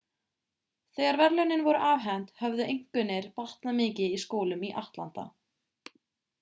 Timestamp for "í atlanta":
4.71-5.31